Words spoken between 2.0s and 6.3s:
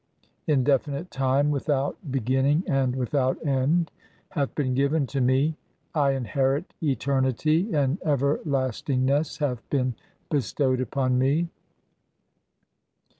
beginning "and without end, hath been given to me; I